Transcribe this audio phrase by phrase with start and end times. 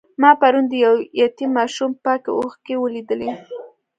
[0.21, 3.31] ما پرون د یو یتیم ماشوم پاکې اوښکې ولیدلې.